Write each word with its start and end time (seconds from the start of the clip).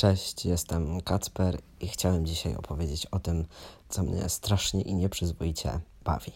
Cześć, 0.00 0.44
jestem 0.44 1.00
Kacper 1.00 1.58
i 1.80 1.88
chciałem 1.88 2.26
dzisiaj 2.26 2.54
opowiedzieć 2.54 3.06
o 3.06 3.18
tym, 3.18 3.44
co 3.88 4.02
mnie 4.02 4.28
strasznie 4.28 4.82
i 4.82 4.94
nieprzyzwoicie 4.94 5.80
bawi. 6.04 6.32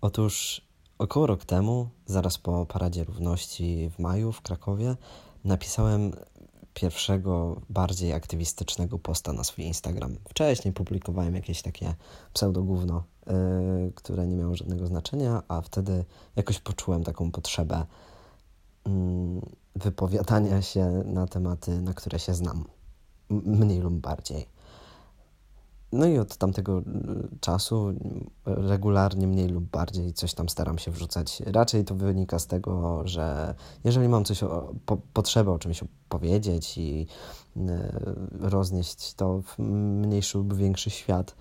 Otóż 0.00 0.60
około 0.98 1.26
rok 1.26 1.44
temu, 1.44 1.88
zaraz 2.06 2.38
po 2.38 2.66
Paradzie 2.66 3.04
Równości 3.04 3.90
w 3.90 3.98
maju 3.98 4.32
w 4.32 4.40
Krakowie, 4.40 4.96
napisałem 5.44 6.12
pierwszego 6.74 7.60
bardziej 7.70 8.12
aktywistycznego 8.12 8.98
posta 8.98 9.32
na 9.32 9.44
swój 9.44 9.64
Instagram. 9.64 10.16
Wcześniej 10.28 10.74
publikowałem 10.74 11.34
jakieś 11.34 11.62
takie 11.62 11.94
pseudogówno, 12.32 13.04
yy, 13.26 13.92
które 13.94 14.26
nie 14.26 14.36
miało 14.36 14.56
żadnego 14.56 14.86
znaczenia, 14.86 15.42
a 15.48 15.60
wtedy 15.60 16.04
jakoś 16.36 16.58
poczułem 16.58 17.04
taką 17.04 17.30
potrzebę 17.30 17.86
yy, 18.86 18.92
wypowiadania 19.76 20.62
się 20.62 21.02
na 21.06 21.26
tematy, 21.26 21.82
na 21.82 21.94
które 21.94 22.18
się 22.18 22.34
znam, 22.34 22.64
mniej 23.30 23.80
lub 23.80 23.94
bardziej. 23.94 24.54
No 25.92 26.06
i 26.06 26.18
od 26.18 26.36
tamtego 26.36 26.82
czasu 27.40 27.94
regularnie, 28.44 29.26
mniej 29.26 29.48
lub 29.48 29.64
bardziej, 29.64 30.12
coś 30.12 30.34
tam 30.34 30.48
staram 30.48 30.78
się 30.78 30.90
wrzucać. 30.90 31.42
Raczej 31.46 31.84
to 31.84 31.94
wynika 31.94 32.38
z 32.38 32.46
tego, 32.46 33.02
że 33.04 33.54
jeżeli 33.84 34.08
mam 34.08 34.24
coś, 34.24 34.42
o, 34.42 34.74
po, 34.86 34.96
potrzebę 34.96 35.52
o 35.52 35.58
czymś 35.58 35.84
powiedzieć 36.08 36.78
i 36.78 37.06
y, 37.56 37.60
roznieść 38.40 39.14
to 39.14 39.42
w 39.42 39.58
mniejszy 39.58 40.38
lub 40.38 40.54
większy 40.54 40.90
świat, 40.90 41.36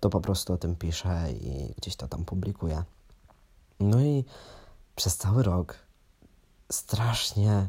to 0.00 0.10
po 0.10 0.20
prostu 0.20 0.52
o 0.52 0.56
tym 0.56 0.76
piszę 0.76 1.32
i 1.32 1.74
gdzieś 1.76 1.96
to 1.96 2.08
tam 2.08 2.24
publikuję. 2.24 2.82
No 3.80 4.00
i 4.00 4.24
przez 4.96 5.16
cały 5.16 5.42
rok 5.42 5.87
strasznie 6.72 7.68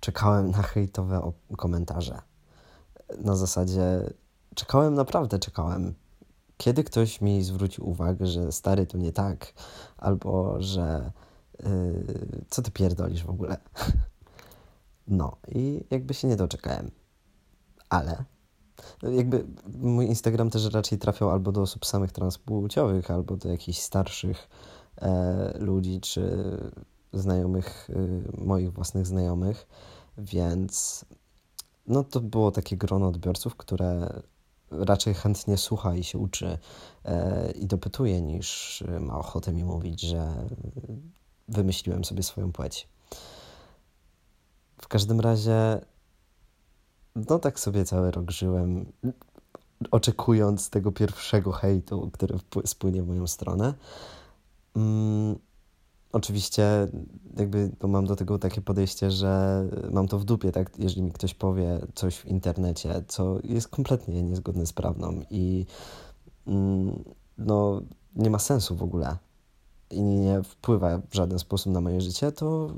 czekałem 0.00 0.50
na 0.50 0.62
hejtowe 0.62 1.32
komentarze. 1.56 2.22
Na 3.18 3.36
zasadzie 3.36 4.10
czekałem, 4.54 4.94
naprawdę 4.94 5.38
czekałem. 5.38 5.94
Kiedy 6.56 6.84
ktoś 6.84 7.20
mi 7.20 7.42
zwrócił 7.42 7.88
uwagę, 7.88 8.26
że 8.26 8.52
stary 8.52 8.86
to 8.86 8.98
nie 8.98 9.12
tak, 9.12 9.52
albo 9.96 10.62
że 10.62 11.12
yy, 11.62 12.44
co 12.50 12.62
ty 12.62 12.70
pierdolisz 12.70 13.24
w 13.24 13.30
ogóle. 13.30 13.56
No 15.08 15.36
i 15.48 15.84
jakby 15.90 16.14
się 16.14 16.28
nie 16.28 16.36
doczekałem. 16.36 16.90
Ale 17.88 18.24
jakby 19.02 19.44
mój 19.78 20.06
Instagram 20.06 20.50
też 20.50 20.72
raczej 20.72 20.98
trafiał 20.98 21.30
albo 21.30 21.52
do 21.52 21.62
osób 21.62 21.86
samych 21.86 22.12
transpłciowych, 22.12 23.10
albo 23.10 23.36
do 23.36 23.48
jakichś 23.48 23.78
starszych 23.78 24.48
e, 24.96 25.58
ludzi, 25.58 26.00
czy 26.00 26.56
znajomych, 27.12 27.90
y, 27.90 28.44
moich 28.44 28.72
własnych 28.72 29.06
znajomych, 29.06 29.66
więc 30.18 31.04
no 31.86 32.04
to 32.04 32.20
było 32.20 32.50
takie 32.50 32.76
grono 32.76 33.08
odbiorców, 33.08 33.56
które 33.56 34.20
raczej 34.70 35.14
chętnie 35.14 35.56
słucha 35.56 35.94
i 35.94 36.04
się 36.04 36.18
uczy 36.18 36.58
e, 37.04 37.50
i 37.50 37.66
dopytuje, 37.66 38.22
niż 38.22 38.84
ma 39.00 39.18
ochotę 39.18 39.52
mi 39.52 39.64
mówić, 39.64 40.00
że 40.00 40.48
wymyśliłem 41.48 42.04
sobie 42.04 42.22
swoją 42.22 42.52
płeć. 42.52 42.88
W 44.80 44.88
każdym 44.88 45.20
razie, 45.20 45.80
no 47.16 47.38
tak 47.38 47.60
sobie 47.60 47.84
cały 47.84 48.10
rok 48.10 48.30
żyłem, 48.30 48.92
oczekując 49.90 50.70
tego 50.70 50.92
pierwszego 50.92 51.52
hejtu, 51.52 52.10
który 52.12 52.38
spłynie 52.64 53.02
w 53.02 53.06
moją 53.06 53.26
stronę. 53.26 53.74
Mm, 54.76 55.38
oczywiście 56.16 56.88
jakby 57.36 57.70
mam 57.88 58.06
do 58.06 58.16
tego 58.16 58.38
takie 58.38 58.60
podejście, 58.60 59.10
że 59.10 59.62
mam 59.90 60.08
to 60.08 60.18
w 60.18 60.24
dupie, 60.24 60.52
tak, 60.52 60.78
jeżeli 60.78 61.02
mi 61.02 61.12
ktoś 61.12 61.34
powie 61.34 61.80
coś 61.94 62.16
w 62.16 62.26
internecie, 62.26 63.04
co 63.08 63.38
jest 63.44 63.68
kompletnie 63.68 64.22
niezgodne 64.22 64.66
z 64.66 64.72
prawdą 64.72 65.22
i 65.30 65.66
mm, 66.46 67.04
no 67.38 67.82
nie 68.16 68.30
ma 68.30 68.38
sensu 68.38 68.76
w 68.76 68.82
ogóle 68.82 69.16
i 69.90 70.02
nie 70.02 70.42
wpływa 70.42 70.98
w 71.10 71.14
żaden 71.14 71.38
sposób 71.38 71.72
na 71.72 71.80
moje 71.80 72.00
życie, 72.00 72.32
to 72.32 72.70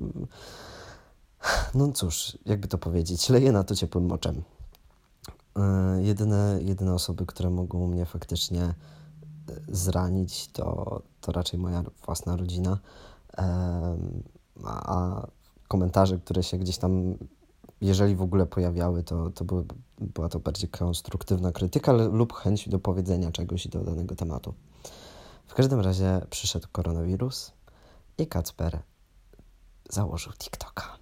no 1.75 1.93
cóż, 1.93 2.39
jakby 2.47 2.69
to 2.69 2.79
powiedzieć, 2.79 3.29
leję 3.29 3.53
na 3.53 3.65
to 3.65 3.75
ciepłym 3.75 4.07
moczem. 4.07 4.43
E, 5.57 6.03
jedyne, 6.03 6.59
jedyne 6.63 6.95
osoby, 6.95 7.27
które 7.27 7.51
mogą 7.51 7.87
mnie 7.87 8.07
faktycznie 8.07 8.63
e, 8.63 8.75
zranić, 9.69 10.49
to, 10.49 11.03
to 11.21 11.33
raczej 11.33 11.61
moja 11.61 11.85
własna 12.07 12.37
rodzina 12.37 12.79
a 14.65 15.27
komentarze, 15.69 16.19
które 16.19 16.43
się 16.43 16.59
gdzieś 16.59 16.79
tam, 16.79 17.15
jeżeli 17.81 18.17
w 18.17 18.23
ogóle 18.23 18.47
pojawiały, 18.47 19.03
to, 19.03 19.31
to 19.31 19.45
były, 19.45 19.65
była 19.99 20.29
to 20.29 20.41
bardziej 20.41 20.69
konstruktywna 20.69 21.53
krytyka 21.53 21.93
lub 21.93 22.33
chęć 22.33 22.69
do 22.69 22.79
powiedzenia 22.79 23.31
czegoś 23.31 23.69
do 23.69 23.85
danego 23.85 24.15
tematu. 24.15 24.55
W 25.47 25.55
każdym 25.55 25.81
razie 25.81 26.21
przyszedł 26.31 26.69
koronawirus 26.73 27.53
i 28.19 28.27
Kacper 28.27 28.83
założył 29.91 30.33
TikToka. 30.33 30.99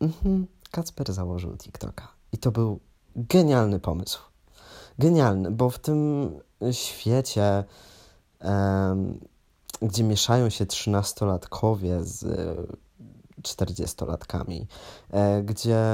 Mhm, 0.00 0.46
Kacper 0.70 1.12
założył 1.12 1.56
TikToka. 1.56 2.08
I 2.32 2.38
to 2.38 2.52
był 2.52 2.80
genialny 3.16 3.80
pomysł. 3.80 4.20
Genialny, 4.98 5.50
bo 5.50 5.70
w 5.70 5.78
tym 5.78 6.30
świecie 6.72 7.64
gdzie 9.82 10.04
mieszają 10.04 10.50
się 10.50 10.66
trzynastolatkowie 10.66 12.04
z 12.04 12.26
czterdziestolatkami, 13.42 14.66
e, 15.10 15.42
gdzie 15.42 15.84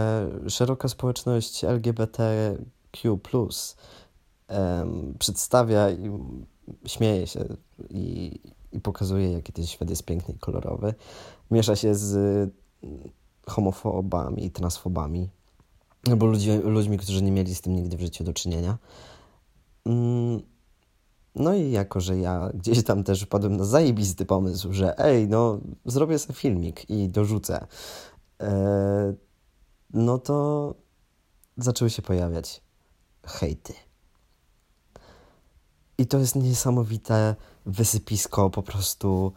szeroka 0.49 0.89
społeczność 0.89 1.65
LGBTQ 1.65 3.19
przedstawia 5.19 5.91
i 5.91 6.11
śmieje 6.87 7.27
się 7.27 7.45
i, 7.91 8.39
i 8.73 8.81
pokazuje, 8.81 9.33
jaki 9.33 9.53
ten 9.53 9.67
świat 9.67 9.91
jest 9.91 10.05
piękny 10.05 10.35
i 10.35 10.39
kolorowy. 10.39 10.95
Miesza 11.51 11.77
się 11.77 11.95
z 11.95 12.51
homofobami 13.49 14.45
i 14.45 14.51
transfobami, 14.51 15.29
albo 16.09 16.27
ludzi, 16.27 16.51
ludźmi, 16.53 16.99
którzy 16.99 17.23
nie 17.23 17.33
mieli 17.33 17.55
z 17.55 17.61
tym 17.61 17.75
nigdy 17.75 17.97
w 17.97 18.01
życiu 18.01 18.25
do 18.25 18.33
czynienia. 18.33 18.79
Mm, 19.87 20.43
no 21.37 21.55
i 21.55 21.71
jako, 21.71 22.01
że 22.01 22.19
ja 22.19 22.51
gdzieś 22.55 22.85
tam 22.85 23.05
też 23.05 23.23
wpadłem 23.23 23.57
na 23.57 23.65
zajebisty 23.65 24.27
pomysł, 24.27 24.73
że 24.73 24.99
ej, 24.99 25.29
no 25.29 25.61
zrobię 25.85 26.19
sobie 26.19 26.35
filmik 26.35 26.91
i 26.91 27.09
dorzucę, 27.09 27.67
e, 28.41 29.15
no 29.91 30.19
to 30.19 30.75
zaczęły 31.57 31.91
się 31.91 32.03
pojawiać 32.03 32.63
hejty. 33.27 33.73
I 35.99 36.07
to 36.07 36.19
jest 36.19 36.37
niesamowite 36.37 37.37
wysypisko, 37.67 38.51
po 38.51 38.63
prostu 38.63 39.33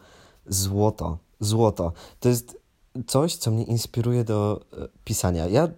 złoto, 0.46 1.18
złoto. 1.40 1.92
To 2.20 2.28
jest 2.28 2.60
coś, 3.06 3.36
co 3.36 3.50
mnie 3.50 3.64
inspiruje 3.64 4.24
do 4.24 4.60
e, 4.72 4.88
pisania. 5.04 5.46
Ja 5.46 5.68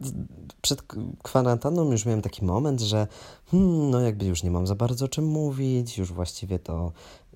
przed 0.63 0.83
kwarantanną 1.23 1.91
już 1.93 2.07
miałem 2.07 2.23
taki 2.23 2.45
moment, 2.45 2.81
że 2.81 3.07
hmm, 3.51 3.91
no 3.91 4.01
jakby 4.01 4.25
już 4.25 4.43
nie 4.43 4.51
mam 4.51 4.67
za 4.67 4.75
bardzo 4.75 5.05
o 5.05 5.09
czym 5.09 5.25
mówić, 5.25 5.99
już 5.99 6.13
właściwie 6.13 6.59
to 6.59 6.93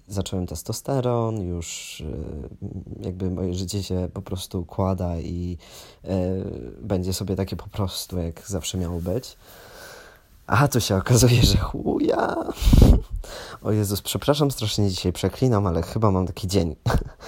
zacząłem 0.08 0.46
testosteron, 0.46 1.42
już 1.42 2.00
e, 2.00 3.06
jakby 3.06 3.30
moje 3.30 3.54
życie 3.54 3.82
się 3.82 4.08
po 4.14 4.22
prostu 4.22 4.60
układa 4.60 5.18
i 5.18 5.58
e, 6.04 6.08
będzie 6.82 7.12
sobie 7.12 7.36
takie 7.36 7.56
po 7.56 7.68
prostu, 7.68 8.18
jak 8.18 8.48
zawsze 8.48 8.78
miało 8.78 9.00
być. 9.00 9.36
A 10.46 10.68
tu 10.68 10.80
się 10.80 10.96
okazuje, 10.96 11.42
że 11.42 11.58
chuja. 11.58 12.36
O 13.62 13.72
Jezus, 13.72 14.02
przepraszam, 14.02 14.50
strasznie 14.50 14.90
dzisiaj 14.90 15.12
przeklinam, 15.12 15.66
ale 15.66 15.82
chyba 15.82 16.10
mam 16.10 16.26
taki 16.26 16.48
dzień. 16.48 16.76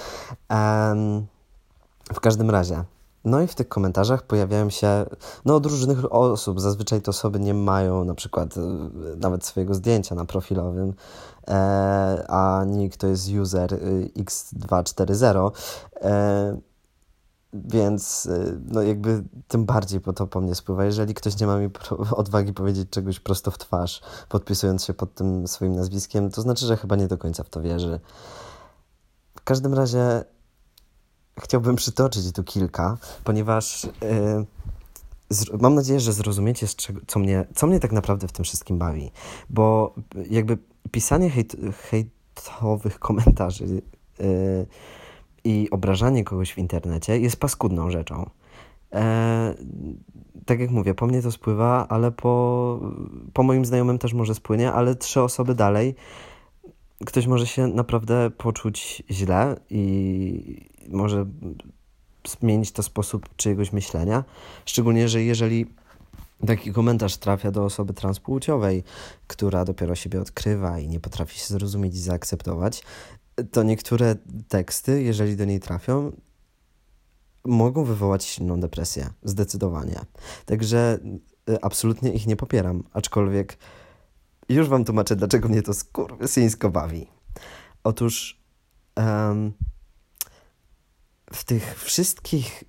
um, 0.51 1.27
W 2.13 2.21
każdym 2.21 2.51
razie. 2.51 2.85
No 3.25 3.41
i 3.41 3.47
w 3.47 3.55
tych 3.55 3.69
komentarzach 3.69 4.23
pojawiają 4.23 4.71
się 4.71 5.07
no, 5.45 5.57
od 5.57 5.67
różnych 5.67 6.13
osób. 6.13 6.61
Zazwyczaj 6.61 7.03
te 7.03 7.11
osoby 7.11 7.41
nie 7.41 7.55
mają 7.55 8.05
na 8.05 8.15
przykład 8.15 8.57
e, 8.57 8.61
nawet 9.17 9.45
swojego 9.45 9.75
zdjęcia 9.75 10.15
na 10.15 10.25
profilowym, 10.25 10.95
e, 11.49 12.25
a 12.29 12.65
nick 12.67 12.97
to 12.97 13.07
jest 13.07 13.29
user 13.29 13.75
e, 13.75 13.79
x240. 14.23 15.51
E, 16.01 16.59
więc 17.55 18.27
e, 18.27 18.59
no 18.67 18.83
jakby 18.83 19.25
tym 19.49 19.65
bardziej 19.65 20.01
po 20.01 20.13
to 20.13 20.27
po 20.27 20.41
mnie 20.41 20.55
spływa. 20.55 20.85
Jeżeli 20.85 21.15
ktoś 21.15 21.41
nie 21.41 21.47
ma 21.47 21.59
mi 21.59 21.71
odwagi 22.11 22.53
powiedzieć 22.53 22.91
czegoś 22.91 23.21
prosto 23.21 23.51
w 23.51 23.59
twarz, 23.59 24.03
podpisując 24.29 24.85
się 24.85 24.95
pod 24.95 25.15
tym 25.15 25.49
swoim 25.49 25.77
nazwiskiem, 25.77 26.31
to 26.31 26.43
znaczy, 26.43 26.67
że 26.67 26.77
chyba 26.77 26.97
nie 26.97 27.09
do 27.09 27.19
końca 27.19 27.45
w 27.45 27.49
to 27.49 27.63
wierzy. 27.63 28.01
W 29.35 29.45
każdym 29.45 29.75
razie 29.75 30.25
chciałbym 31.43 31.77
przytoczyć 31.77 32.33
tu 32.33 32.45
kilka, 32.45 32.99
ponieważ 33.25 33.85
yy, 34.03 35.59
mam 35.61 35.75
nadzieję, 35.75 36.01
że 36.01 36.13
zrozumiecie, 36.13 36.67
czego, 36.67 37.01
co, 37.07 37.19
mnie, 37.19 37.45
co 37.55 37.67
mnie 37.67 37.81
tak 37.81 37.93
naprawdę 37.93 38.29
w 38.29 38.33
tym 38.33 38.45
wszystkim 38.45 38.79
bawi. 38.79 39.11
Bo 39.51 39.95
jakby 40.31 40.59
pisanie 40.91 41.31
hejt, 41.31 41.57
hejtowych 41.91 42.99
komentarzy 42.99 43.83
yy, 44.19 44.67
i 45.45 45.71
obrażanie 45.71 46.25
kogoś 46.25 46.53
w 46.53 46.59
internecie 46.59 47.19
jest 47.19 47.37
paskudną 47.37 47.91
rzeczą. 47.91 48.31
E, 48.93 49.55
tak 50.47 50.61
jak 50.61 50.71
mówię, 50.71 50.95
po 50.95 51.07
mnie 51.07 51.23
to 51.23 51.33
spływa, 51.33 51.87
ale 51.89 52.13
po, 52.13 52.81
po 53.33 53.43
moim 53.43 53.65
znajomym 53.65 53.99
też 53.99 54.15
może 54.15 54.35
spłynie, 54.35 54.73
ale 54.73 54.95
trzy 54.95 55.23
osoby 55.23 55.55
dalej 55.55 55.95
ktoś 57.07 57.27
może 57.27 57.47
się 57.47 57.67
naprawdę 57.67 58.31
poczuć 58.31 59.03
źle 59.11 59.57
i 59.71 60.69
może 60.89 61.27
zmienić 62.27 62.73
to 62.73 62.83
sposób 62.83 63.29
czyjegoś 63.37 63.73
myślenia. 63.73 64.25
Szczególnie, 64.65 65.09
że 65.09 65.23
jeżeli 65.23 65.67
taki 66.47 66.73
komentarz 66.73 67.17
trafia 67.17 67.51
do 67.51 67.65
osoby 67.65 67.95
transpłciowej, 67.95 68.85
która 69.27 69.65
dopiero 69.65 69.95
siebie 69.95 70.21
odkrywa 70.21 70.79
i 70.79 70.89
nie 70.89 71.01
potrafi 71.01 71.39
się 71.39 71.47
zrozumieć 71.47 71.95
i 71.95 72.01
zaakceptować, 72.01 72.83
to 73.51 73.63
niektóre 73.63 74.17
teksty, 74.49 75.03
jeżeli 75.03 75.37
do 75.37 75.45
niej 75.45 75.61
trafią, 75.61 76.13
mogą 77.45 77.85
wywołać 77.85 78.25
silną 78.25 78.61
depresję. 78.61 79.11
Zdecydowanie. 79.23 80.01
Także 80.47 80.99
y, 81.51 81.61
absolutnie 81.63 82.13
ich 82.13 82.27
nie 82.27 82.37
popieram, 82.37 82.85
aczkolwiek 82.93 83.59
już 84.49 84.69
wam 84.69 84.85
tłumaczę, 84.85 85.17
dlaczego 85.17 85.49
mnie 85.49 85.63
to 85.63 85.75
skurwysyńsko 85.75 86.71
bawi. 86.71 87.07
Otóż 87.85 88.41
um, 88.97 89.53
w 91.33 91.45
tych 91.45 91.83
wszystkich 91.85 92.65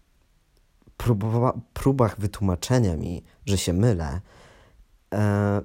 próbowa- 0.98 1.60
próbach 1.74 2.20
wytłumaczenia 2.20 2.98
mi, 2.98 3.24
że 3.46 3.58
się 3.58 3.74
mylę, 3.74 4.22
e, 5.14 5.62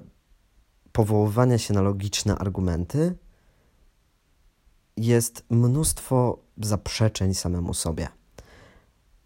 powoływania 0.91 1.57
się 1.57 1.73
na 1.73 1.81
logiczne 1.81 2.37
argumenty, 2.37 3.15
jest 4.97 5.45
mnóstwo 5.49 6.39
zaprzeczeń 6.57 7.33
samemu 7.33 7.73
sobie. 7.73 8.07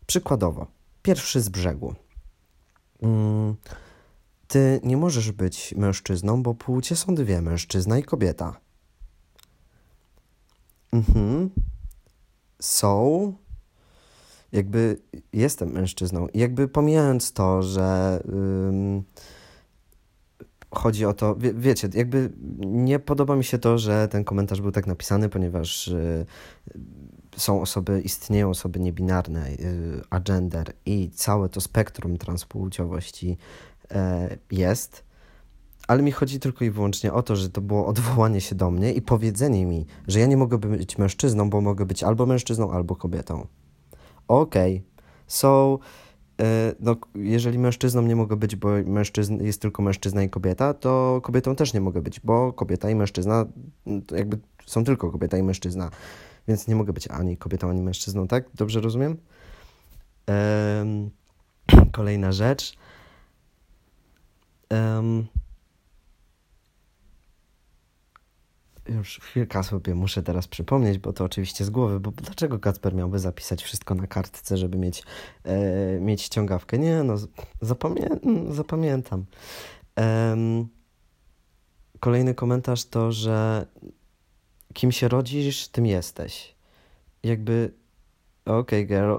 Przykładowo, 0.07 0.67
pierwszy 1.01 1.41
z 1.41 1.49
brzegu. 1.49 1.95
Mm, 3.01 3.55
ty 4.47 4.79
nie 4.83 4.97
możesz 4.97 5.31
być 5.31 5.73
mężczyzną, 5.77 6.43
bo 6.43 6.53
płcie 6.53 6.95
są 6.95 7.15
dwie, 7.15 7.41
mężczyzna 7.41 7.97
i 7.97 8.03
kobieta. 8.03 8.59
Mhm. 10.93 11.49
Są. 12.61 13.33
Jakby 14.51 14.97
jestem 15.33 15.71
mężczyzną. 15.71 16.27
Jakby 16.33 16.67
pomijając 16.67 17.33
to, 17.33 17.63
że 17.63 18.19
chodzi 20.71 21.05
o 21.05 21.13
to, 21.13 21.35
wie, 21.35 21.53
wiecie, 21.53 21.89
jakby 21.93 22.29
nie 22.59 22.99
podoba 22.99 23.35
mi 23.35 23.43
się 23.43 23.57
to, 23.57 23.77
że 23.77 24.07
ten 24.07 24.23
komentarz 24.23 24.61
był 24.61 24.71
tak 24.71 24.87
napisany, 24.87 25.29
ponieważ 25.29 25.87
y, 25.87 26.25
są 27.37 27.61
osoby, 27.61 28.01
istnieją 28.01 28.49
osoby 28.49 28.79
niebinarne, 28.79 29.49
y, 29.49 30.01
agender 30.09 30.73
i 30.85 31.09
całe 31.09 31.49
to 31.49 31.61
spektrum 31.61 32.17
transpłciowości 32.17 33.37
E, 33.91 34.37
jest, 34.51 35.03
ale 35.87 36.01
mi 36.01 36.11
chodzi 36.11 36.39
tylko 36.39 36.65
i 36.65 36.71
wyłącznie 36.71 37.13
o 37.13 37.23
to, 37.23 37.35
że 37.35 37.49
to 37.49 37.61
było 37.61 37.85
odwołanie 37.85 38.41
się 38.41 38.55
do 38.55 38.71
mnie 38.71 38.93
i 38.93 39.01
powiedzenie 39.01 39.65
mi, 39.65 39.85
że 40.07 40.19
ja 40.19 40.25
nie 40.25 40.37
mogę 40.37 40.57
być 40.57 40.97
mężczyzną, 40.97 41.49
bo 41.49 41.61
mogę 41.61 41.85
być 41.85 42.03
albo 42.03 42.25
mężczyzną, 42.25 42.71
albo 42.71 42.95
kobietą. 42.95 43.47
Okej, 44.29 44.75
okay. 44.75 44.87
so 45.27 45.79
e, 46.41 46.75
no, 46.79 46.95
jeżeli 47.15 47.59
mężczyzną 47.59 48.01
nie 48.01 48.15
mogę 48.15 48.35
być, 48.35 48.55
bo 48.55 48.69
mężczyzn, 48.85 49.43
jest 49.43 49.61
tylko 49.61 49.81
mężczyzna 49.81 50.23
i 50.23 50.29
kobieta, 50.29 50.73
to 50.73 51.21
kobietą 51.23 51.55
też 51.55 51.73
nie 51.73 51.81
mogę 51.81 52.01
być, 52.01 52.19
bo 52.19 52.53
kobieta 52.53 52.89
i 52.89 52.95
mężczyzna 52.95 53.45
jakby 54.11 54.37
są 54.65 54.83
tylko 54.83 55.11
kobieta 55.11 55.37
i 55.37 55.43
mężczyzna, 55.43 55.89
więc 56.47 56.67
nie 56.67 56.75
mogę 56.75 56.93
być 56.93 57.07
ani 57.07 57.37
kobietą, 57.37 57.69
ani 57.69 57.81
mężczyzną, 57.81 58.27
tak? 58.27 58.45
Dobrze 58.55 58.81
rozumiem? 58.81 59.17
Ehm, 60.27 61.09
kolejna 61.97 62.31
rzecz. 62.31 62.77
Um, 64.71 65.27
już 68.89 69.19
chwilkę 69.19 69.63
sobie 69.63 69.95
muszę 69.95 70.23
teraz 70.23 70.47
przypomnieć, 70.47 70.97
bo 70.97 71.13
to 71.13 71.23
oczywiście 71.23 71.65
z 71.65 71.69
głowy, 71.69 71.99
bo 71.99 72.11
dlaczego 72.11 72.59
Kacper 72.59 72.95
miałby 72.95 73.19
zapisać 73.19 73.63
wszystko 73.63 73.95
na 73.95 74.07
kartce, 74.07 74.57
żeby 74.57 74.77
mieć, 74.77 75.03
e, 75.43 75.99
mieć 75.99 76.21
ściągawkę? 76.21 76.77
Nie, 76.77 77.03
no 77.03 77.15
zapamię 77.61 78.09
zapamiętam. 78.49 79.25
Um, 79.97 80.67
kolejny 81.99 82.35
komentarz 82.35 82.85
to, 82.85 83.11
że 83.11 83.65
kim 84.73 84.91
się 84.91 85.07
rodzisz, 85.07 85.67
tym 85.67 85.85
jesteś. 85.85 86.55
Jakby, 87.23 87.73
okej 88.45 88.59
okay, 88.59 88.85
girl, 88.85 89.15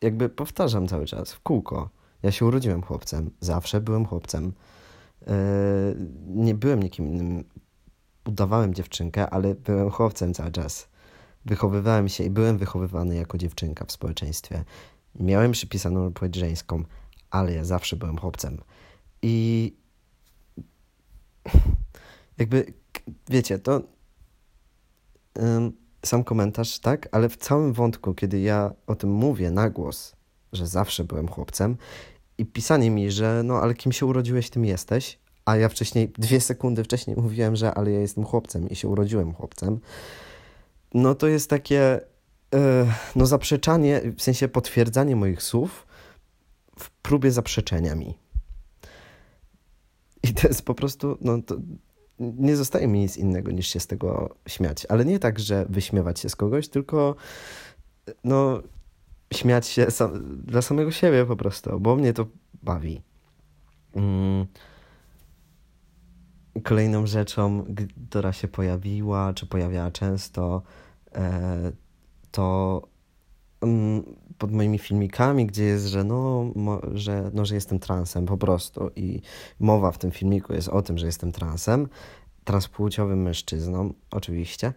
jakby 0.00 0.28
powtarzam 0.28 0.88
cały 0.88 1.06
czas, 1.06 1.32
w 1.32 1.40
kółko. 1.40 1.90
Ja 2.22 2.32
się 2.32 2.46
urodziłem 2.46 2.82
chłopcem, 2.82 3.30
zawsze 3.40 3.80
byłem 3.80 4.06
chłopcem. 4.06 4.52
E, 5.26 5.34
nie 6.26 6.54
byłem 6.54 6.82
nikim 6.82 7.08
innym. 7.08 7.44
Udawałem 8.24 8.74
dziewczynkę, 8.74 9.30
ale 9.30 9.54
byłem 9.54 9.90
chłopcem 9.90 10.34
cały 10.34 10.50
czas. 10.52 10.88
Wychowywałem 11.44 12.08
się 12.08 12.24
i 12.24 12.30
byłem 12.30 12.58
wychowywany 12.58 13.16
jako 13.16 13.38
dziewczynka 13.38 13.84
w 13.84 13.92
społeczeństwie. 13.92 14.64
Miałem 15.14 15.52
przypisaną 15.52 16.12
płeć 16.12 16.36
żeńską, 16.36 16.84
ale 17.30 17.54
ja 17.54 17.64
zawsze 17.64 17.96
byłem 17.96 18.18
chłopcem. 18.18 18.58
I 19.22 19.76
jakby, 22.38 22.72
wiecie, 23.28 23.58
to 23.58 23.82
sam 26.04 26.24
komentarz, 26.24 26.78
tak? 26.78 27.08
Ale 27.12 27.28
w 27.28 27.36
całym 27.36 27.72
wątku, 27.72 28.14
kiedy 28.14 28.40
ja 28.40 28.72
o 28.86 28.94
tym 28.94 29.10
mówię 29.10 29.50
na 29.50 29.70
głos, 29.70 30.16
że 30.52 30.66
zawsze 30.66 31.04
byłem 31.04 31.28
chłopcem 31.28 31.76
i 32.38 32.46
pisanie 32.46 32.90
mi, 32.90 33.10
że 33.10 33.42
no 33.44 33.54
ale 33.54 33.74
kim 33.74 33.92
się 33.92 34.06
urodziłeś, 34.06 34.50
tym 34.50 34.64
jesteś, 34.64 35.18
a 35.50 35.56
ja 35.56 35.68
wcześniej, 35.68 36.12
dwie 36.18 36.40
sekundy 36.40 36.84
wcześniej 36.84 37.16
mówiłem, 37.16 37.56
że 37.56 37.74
ale 37.74 37.90
ja 37.90 38.00
jestem 38.00 38.24
chłopcem 38.24 38.68
i 38.68 38.76
się 38.76 38.88
urodziłem 38.88 39.34
chłopcem, 39.34 39.80
no 40.94 41.14
to 41.14 41.26
jest 41.28 41.50
takie 41.50 42.00
yy, 42.52 42.60
no 43.16 43.26
zaprzeczanie, 43.26 44.00
w 44.16 44.22
sensie 44.22 44.48
potwierdzanie 44.48 45.16
moich 45.16 45.42
słów 45.42 45.86
w 46.78 46.90
próbie 46.90 47.30
zaprzeczenia 47.30 47.94
mi. 47.94 48.18
I 50.22 50.34
to 50.34 50.48
jest 50.48 50.62
po 50.62 50.74
prostu, 50.74 51.18
no 51.20 51.42
to 51.42 51.56
nie 52.18 52.56
zostaje 52.56 52.88
mi 52.88 52.98
nic 52.98 53.16
innego 53.16 53.50
niż 53.50 53.68
się 53.68 53.80
z 53.80 53.86
tego 53.86 54.36
śmiać. 54.48 54.86
Ale 54.88 55.04
nie 55.04 55.18
tak, 55.18 55.38
że 55.38 55.66
wyśmiewać 55.68 56.20
się 56.20 56.28
z 56.28 56.36
kogoś, 56.36 56.68
tylko 56.68 57.16
no 58.24 58.62
śmiać 59.34 59.66
się 59.66 59.90
sam, 59.90 60.42
dla 60.46 60.62
samego 60.62 60.90
siebie 60.90 61.26
po 61.26 61.36
prostu, 61.36 61.80
bo 61.80 61.96
mnie 61.96 62.12
to 62.12 62.26
bawi. 62.62 63.02
Mm. 63.94 64.46
Kolejną 66.64 67.06
rzeczą, 67.06 67.64
która 68.08 68.32
się 68.32 68.48
pojawiła, 68.48 69.32
czy 69.34 69.46
pojawiała 69.46 69.90
często, 69.90 70.62
e, 71.14 71.72
to 72.30 72.82
mm, 73.60 74.02
pod 74.38 74.52
moimi 74.52 74.78
filmikami, 74.78 75.46
gdzie 75.46 75.64
jest, 75.64 75.86
że 75.86 76.04
no, 76.04 76.52
że, 76.94 77.30
no, 77.34 77.44
że 77.44 77.54
jestem 77.54 77.78
transem 77.78 78.26
po 78.26 78.36
prostu 78.36 78.90
i 78.96 79.20
mowa 79.60 79.92
w 79.92 79.98
tym 79.98 80.10
filmiku 80.10 80.52
jest 80.52 80.68
o 80.68 80.82
tym, 80.82 80.98
że 80.98 81.06
jestem 81.06 81.32
transem, 81.32 81.88
transpłciowym 82.44 83.22
mężczyzną, 83.22 83.94
oczywiście, 84.10 84.72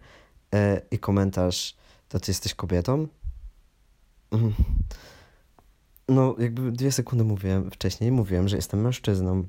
e, 0.54 0.80
i 0.90 0.98
komentarz, 0.98 1.76
to 2.08 2.20
ty 2.20 2.30
jesteś 2.30 2.54
kobietą? 2.54 3.06
Mhm. 4.30 4.54
No, 6.08 6.36
jakby 6.38 6.72
dwie 6.72 6.92
sekundy 6.92 7.24
mówiłem 7.24 7.70
wcześniej, 7.70 8.12
mówiłem, 8.12 8.48
że 8.48 8.56
jestem 8.56 8.80
mężczyzną, 8.80 9.46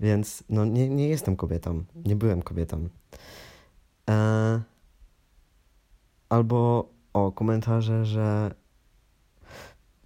więc 0.00 0.44
no 0.48 0.64
nie, 0.64 0.88
nie 0.88 1.08
jestem 1.08 1.36
kobietą, 1.36 1.84
nie 2.04 2.16
byłem 2.16 2.42
kobietą. 2.42 2.88
E... 4.10 4.62
Albo 6.28 6.88
o 7.12 7.32
komentarze, 7.32 8.04
że 8.04 8.54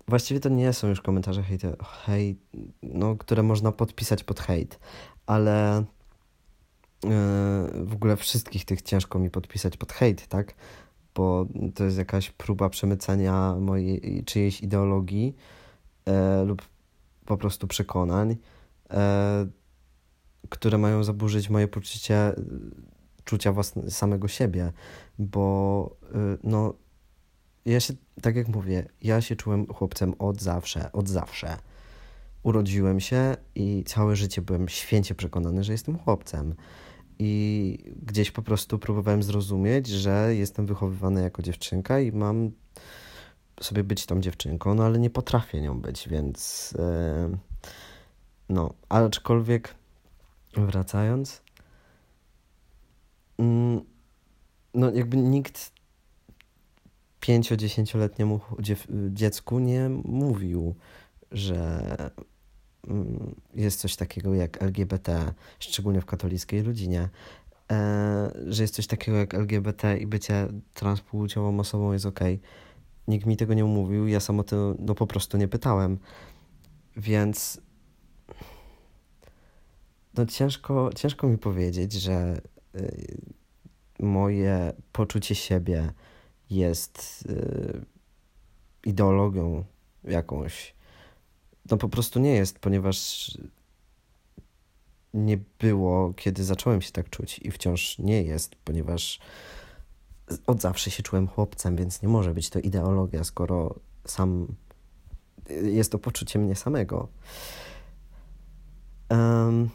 właściwie 0.09 0.41
to 0.41 0.49
nie 0.49 0.73
są 0.73 0.89
już 0.89 1.01
komentarze 1.01 1.43
hejte, 1.43 1.77
hejt, 2.05 2.39
no, 2.83 3.17
które 3.17 3.43
można 3.43 3.73
podpisać 3.73 4.25
pod 4.25 4.41
hejt, 4.41 4.79
ale 5.27 5.79
e, 5.79 5.85
w 7.85 7.93
ogóle 7.93 8.17
wszystkich 8.17 8.65
tych 8.65 8.83
ciężko 8.83 9.19
mi 9.19 9.31
podpisać 9.31 9.77
pod 9.77 9.93
hejt, 9.93 10.27
tak? 10.27 10.55
bo 11.19 11.47
to 11.75 11.85
jest 11.85 11.99
jakaś 11.99 12.31
próba 12.31 12.69
przemycenia 12.69 13.55
mojej 13.61 14.25
czyjejś 14.25 14.61
ideologii 14.61 15.37
e, 16.07 16.45
lub 16.45 16.63
po 17.27 17.37
prostu 17.37 17.67
przekonań, 17.67 18.37
które 20.49 20.79
mają 20.79 21.05
zaburzyć 21.05 21.51
moje 21.51 21.69
poczucie 21.69 22.17
e, 22.17 22.35
czucia 23.25 23.53
własne, 23.53 23.91
samego 23.91 24.29
siebie, 24.29 24.73
bo 25.19 25.97
e, 26.15 26.39
no 26.43 26.75
ja 27.65 27.81
się, 27.81 27.95
tak 28.23 28.37
jak 28.37 28.49
mówię, 28.49 28.89
ja 29.03 29.21
się 29.21 29.37
czułem 29.37 29.67
chłopcem 29.67 30.15
od 30.19 30.43
zawsze, 30.43 30.93
od 30.93 31.09
zawsze. 31.09 31.57
Urodziłem 32.43 33.01
się 33.01 33.37
i 33.55 33.85
całe 33.87 34.17
życie 34.17 34.43
byłem 34.43 34.69
święcie 34.69 35.15
przekonany, 35.15 35.65
że 35.65 35.73
jestem 35.73 35.99
chłopcem 35.99 36.55
i 37.19 37.79
gdzieś 38.03 38.31
po 38.31 38.43
prostu 38.43 38.79
próbowałem 38.79 39.23
zrozumieć, 39.23 39.87
że 39.87 40.35
jestem 40.35 40.67
wychowywany 40.67 41.23
jako 41.23 41.43
dziewczynka 41.43 42.01
i 42.01 42.13
mam 42.13 42.51
sobie 43.61 43.85
być 43.85 44.07
tą 44.07 44.21
dziewczynką, 44.21 44.75
no 44.75 44.85
ale 44.85 44.99
nie 44.99 45.11
potrafię 45.11 45.61
nią 45.61 45.81
być, 45.81 46.09
więc, 46.09 46.75
yy, 46.79 47.39
No, 48.49 48.75
aczkolwiek 48.89 49.75
wracając, 50.57 51.43
mm, 53.39 53.81
no 54.75 54.91
jakby 54.91 55.17
nikt 55.17 55.73
5-10-letniemu 57.21 58.41
dziecku 59.13 59.59
nie 59.59 59.89
mówił, 60.05 60.75
że 61.33 61.83
mm, 62.89 63.35
jest 63.55 63.81
coś 63.81 63.97
takiego 63.97 64.35
jak 64.35 64.63
LGBT, 64.63 65.33
szczególnie 65.59 66.01
w 66.01 66.07
katolickiej 66.07 66.63
rodzinie, 66.63 67.09
e, 67.73 68.31
że 68.47 68.63
jest 68.63 68.75
coś 68.75 68.87
takiego 68.87 69.19
jak 69.19 69.35
LGBT 69.35 69.99
i 69.99 70.07
bycie 70.07 70.49
transpłciową 70.75 71.61
osobą 71.61 71.93
jest 71.93 72.07
ok. 72.07 72.21
Nikt 73.09 73.27
mi 73.27 73.37
tego 73.37 73.55
nie 73.55 73.65
mówił, 73.65 74.07
ja 74.07 74.21
sam 74.21 74.41
o 74.41 74.43
tym 74.43 74.77
no, 74.79 74.95
po 74.95 75.07
prostu 75.07 75.37
nie 75.37 75.49
pytałem. 75.49 75.99
Więc 76.97 77.61
no 80.15 80.27
ciężko, 80.27 80.91
ciężko 80.97 81.29
mi 81.29 81.39
powiedzieć, 81.39 81.93
że 81.93 82.41
y, 82.75 83.19
moje 83.99 84.73
poczucie 84.93 85.35
siebie 85.35 85.93
jest 86.51 87.25
y, 87.31 87.85
ideologią 88.85 89.65
jakąś. 90.05 90.75
No 91.71 91.77
po 91.77 91.89
prostu 91.89 92.21
nie 92.21 92.35
jest, 92.35 92.59
ponieważ 92.59 93.31
nie 95.15 95.39
było, 95.59 96.13
kiedy 96.17 96.45
zacząłem 96.45 96.83
się 96.83 96.93
tak 96.93 97.11
czuć 97.11 97.39
i 97.39 97.51
wciąż 97.51 97.99
nie 97.99 98.23
jest, 98.23 98.57
ponieważ 98.57 99.19
od 100.47 100.61
zawsze 100.61 100.91
się 100.91 101.03
czułem 101.03 101.29
chłopcem, 101.29 101.77
więc 101.77 102.03
nie 102.03 102.09
może 102.09 102.35
być 102.35 102.51
to 102.51 102.59
ideologia, 102.59 103.25
skoro 103.25 103.75
sam 104.07 104.47
jest 105.51 105.93
to 105.93 105.99
poczucie 105.99 106.39
mnie 106.39 106.57
samego. 106.57 107.09
Um, 109.11 109.71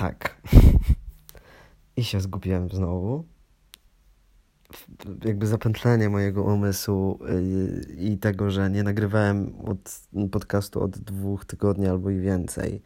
tak. 0.00 0.36
I 1.96 2.04
się 2.04 2.20
zgubiłem 2.20 2.68
znowu. 2.68 3.24
Jakby 5.24 5.46
zapętlenie 5.46 6.08
mojego 6.08 6.42
umysłu 6.42 7.18
y, 7.28 7.94
i 7.98 8.18
tego, 8.18 8.50
że 8.50 8.70
nie 8.70 8.82
nagrywałem 8.82 9.52
od 9.64 10.00
podcastu 10.30 10.82
od 10.82 10.98
dwóch 10.98 11.44
tygodni 11.44 11.86
albo 11.86 12.10
i 12.10 12.18
więcej, 12.18 12.82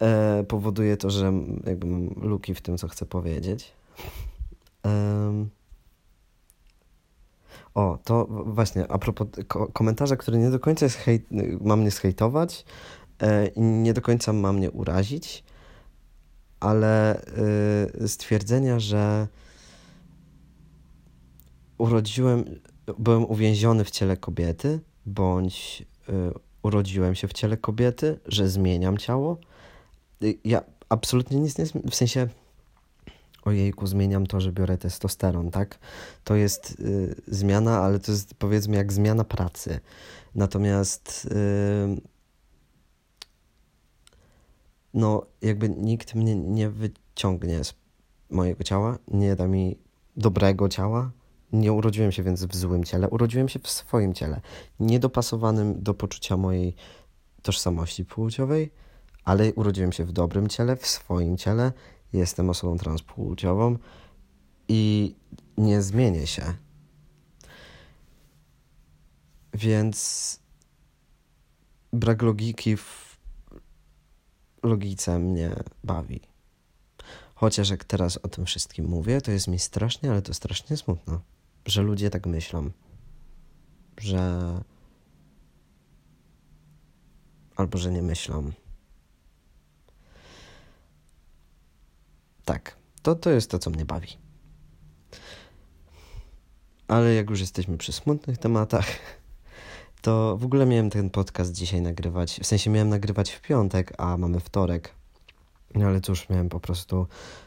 e, 0.00 0.44
powoduje 0.44 0.96
to, 0.96 1.10
że 1.10 1.32
jakby 1.66 1.86
mam 1.86 2.06
luki 2.06 2.54
w 2.54 2.60
tym, 2.60 2.78
co 2.78 2.88
chcę 2.88 3.06
powiedzieć. 3.06 3.72
O, 7.74 7.98
to 8.04 8.26
właśnie, 8.30 8.88
a 8.88 8.98
propos 8.98 9.26
komentarza, 9.72 10.16
który 10.16 10.38
nie 10.38 10.50
do 10.50 10.60
końca 10.60 10.86
jest 10.86 10.96
hejt, 10.96 11.26
ma 11.60 11.76
mnie 11.76 11.90
zhejtować 11.90 12.64
e, 13.22 13.46
i 13.46 13.60
nie 13.60 13.94
do 13.94 14.02
końca 14.02 14.32
ma 14.32 14.52
mnie 14.52 14.70
urazić, 14.70 15.44
ale 16.60 17.22
y, 18.02 18.08
stwierdzenia, 18.08 18.80
że 18.80 19.28
urodziłem, 21.78 22.44
byłem 22.98 23.24
uwięziony 23.24 23.84
w 23.84 23.90
ciele 23.90 24.16
kobiety, 24.16 24.80
bądź 25.06 25.84
y, 26.08 26.12
urodziłem 26.62 27.14
się 27.14 27.28
w 27.28 27.32
ciele 27.32 27.56
kobiety, 27.56 28.20
że 28.26 28.48
zmieniam 28.48 28.98
ciało. 28.98 29.38
Y, 30.22 30.38
ja 30.44 30.62
absolutnie 30.88 31.40
nic 31.40 31.58
nie 31.58 31.64
w 31.90 31.94
sensie 31.94 32.28
ojejku, 33.44 33.86
zmieniam 33.86 34.26
to, 34.26 34.40
że 34.40 34.52
biorę 34.52 34.78
testosteron, 34.78 35.50
tak? 35.50 35.78
To 36.24 36.34
jest 36.34 36.80
y, 36.80 37.14
zmiana, 37.26 37.78
ale 37.78 37.98
to 37.98 38.12
jest 38.12 38.34
powiedzmy 38.34 38.76
jak 38.76 38.92
zmiana 38.92 39.24
pracy. 39.24 39.80
Natomiast 40.34 41.28
y, 41.96 42.17
no 44.94 45.26
jakby 45.42 45.68
nikt 45.68 46.14
mnie 46.14 46.36
nie 46.36 46.70
wyciągnie 46.70 47.64
z 47.64 47.74
mojego 48.30 48.64
ciała, 48.64 48.98
nie 49.08 49.36
da 49.36 49.48
mi 49.48 49.78
dobrego 50.16 50.68
ciała. 50.68 51.10
Nie 51.52 51.72
urodziłem 51.72 52.12
się 52.12 52.22
więc 52.22 52.44
w 52.44 52.56
złym 52.56 52.84
ciele, 52.84 53.08
urodziłem 53.08 53.48
się 53.48 53.58
w 53.58 53.70
swoim 53.70 54.14
ciele, 54.14 54.40
niedopasowanym 54.80 55.82
do 55.82 55.94
poczucia 55.94 56.36
mojej 56.36 56.74
tożsamości 57.42 58.04
płciowej, 58.04 58.70
ale 59.24 59.54
urodziłem 59.54 59.92
się 59.92 60.04
w 60.04 60.12
dobrym 60.12 60.48
ciele, 60.48 60.76
w 60.76 60.86
swoim 60.86 61.36
ciele, 61.36 61.72
jestem 62.12 62.50
osobą 62.50 62.78
transpłciową 62.78 63.76
i 64.68 65.14
nie 65.58 65.82
zmienię 65.82 66.26
się. 66.26 66.42
Więc 69.54 70.40
brak 71.92 72.22
logiki 72.22 72.76
w 72.76 73.07
logice 74.62 75.18
mnie 75.18 75.56
bawi. 75.84 76.20
Chociaż 77.34 77.70
jak 77.70 77.84
teraz 77.84 78.16
o 78.16 78.28
tym 78.28 78.46
wszystkim 78.46 78.86
mówię, 78.86 79.20
to 79.20 79.30
jest 79.30 79.48
mi 79.48 79.58
strasznie, 79.58 80.10
ale 80.10 80.22
to 80.22 80.34
strasznie 80.34 80.76
smutno, 80.76 81.20
że 81.66 81.82
ludzie 81.82 82.10
tak 82.10 82.26
myślą. 82.26 82.70
Że. 84.00 84.60
Albo 87.56 87.78
że 87.78 87.92
nie 87.92 88.02
myślą. 88.02 88.52
Tak, 92.44 92.76
to, 93.02 93.14
to 93.14 93.30
jest 93.30 93.50
to, 93.50 93.58
co 93.58 93.70
mnie 93.70 93.84
bawi. 93.84 94.08
Ale 96.88 97.14
jak 97.14 97.30
już 97.30 97.40
jesteśmy 97.40 97.78
przy 97.78 97.92
smutnych 97.92 98.38
tematach, 98.38 98.86
to 100.00 100.36
w 100.36 100.44
ogóle 100.44 100.66
miałem 100.66 100.90
ten 100.90 101.10
podcast 101.10 101.52
dzisiaj 101.52 101.82
nagrywać. 101.82 102.40
W 102.42 102.46
sensie 102.46 102.70
miałem 102.70 102.88
nagrywać 102.88 103.30
w 103.30 103.40
piątek, 103.40 103.92
a 103.98 104.16
mamy 104.16 104.40
wtorek. 104.40 104.94
No 105.74 105.86
ale 105.86 106.00
cóż, 106.00 106.28
miałem 106.28 106.48
po 106.48 106.60
prostu 106.60 107.06